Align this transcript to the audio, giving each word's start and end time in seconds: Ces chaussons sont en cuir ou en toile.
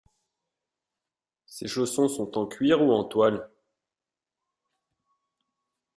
Ces 1.45 1.67
chaussons 1.67 2.07
sont 2.09 2.35
en 2.35 2.47
cuir 2.47 2.81
ou 2.81 2.91
en 2.91 3.03
toile. 3.03 3.51